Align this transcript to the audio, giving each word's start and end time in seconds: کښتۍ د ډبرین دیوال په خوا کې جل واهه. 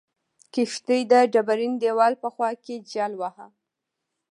کښتۍ 0.53 1.01
د 1.11 1.13
ډبرین 1.33 1.73
دیوال 1.83 2.13
په 2.23 2.27
خوا 2.33 2.49
کې 2.63 2.75
جل 2.91 3.13
واهه. 3.19 3.47